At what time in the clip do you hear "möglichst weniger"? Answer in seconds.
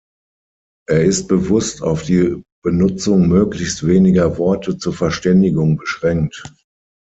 3.27-4.39